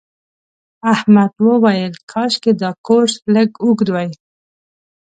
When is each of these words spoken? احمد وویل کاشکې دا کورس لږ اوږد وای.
احمد 0.93 1.31
وویل 1.47 1.93
کاشکې 2.11 2.51
دا 2.61 2.71
کورس 2.87 3.15
لږ 3.33 3.49
اوږد 3.63 3.87
وای. 3.91 4.09